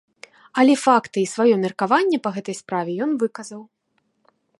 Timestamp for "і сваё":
1.23-1.55